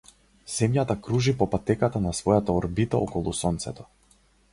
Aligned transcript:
Земјата 0.51 0.95
кружи 1.07 1.33
по 1.41 1.47
патеката 1.51 2.01
на 2.05 2.13
својата 2.21 2.57
орбита 2.61 3.03
околу 3.09 3.35
сонцето. 3.41 3.87